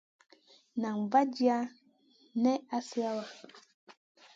[0.81, 1.57] Nan vaadia
[2.43, 3.23] nen asa lawa.